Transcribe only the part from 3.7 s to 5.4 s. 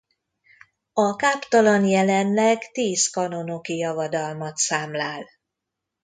javadalmat számlál.